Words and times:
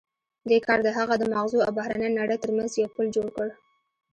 دې 0.49 0.57
کار 0.65 0.79
د 0.83 0.89
هغه 0.97 1.15
د 1.17 1.23
ماغزو 1.33 1.59
او 1.65 1.71
بهرنۍ 1.77 2.09
نړۍ 2.19 2.37
ترمنځ 2.43 2.71
یو 2.73 2.93
پُل 2.95 3.05
جوړ 3.15 3.27
کړ 3.35 3.47